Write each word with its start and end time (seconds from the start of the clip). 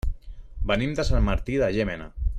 Venim 0.71 0.95
de 1.01 1.05
Sant 1.11 1.23
Martí 1.29 1.61
de 1.65 1.71
Llémena. 1.77 2.13